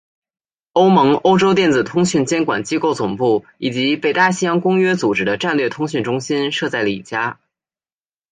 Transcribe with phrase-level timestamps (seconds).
[0.73, 7.37] 欧盟欧洲电子通讯监管机构总部以及北大西洋公约组织的战略通讯中心设在里加。